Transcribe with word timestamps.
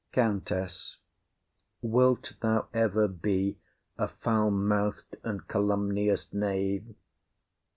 COUNTESS. 0.13 0.97
Wilt 1.83 2.33
thou 2.41 2.67
ever 2.73 3.07
be 3.07 3.59
a 3.99 4.07
foul 4.07 4.49
mouth'd 4.49 5.15
and 5.23 5.47
calumnious 5.47 6.33
knave? 6.33 6.95